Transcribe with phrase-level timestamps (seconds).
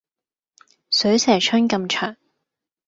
[0.89, 2.15] 水蛇春咁長